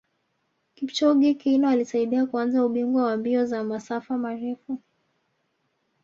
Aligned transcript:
Kipchoge 0.75 1.33
Keino 1.35 1.69
alisaidia 1.69 2.25
kuanza 2.25 2.65
ubingwa 2.65 3.03
wa 3.03 3.17
mbio 3.17 3.45
za 3.45 3.63
masafa 3.63 4.17
marefu 4.17 4.81